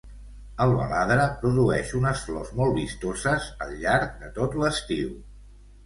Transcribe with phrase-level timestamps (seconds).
[0.63, 5.19] El baladre produeix unes flors molt vistoses al llarg de tot l'estiu.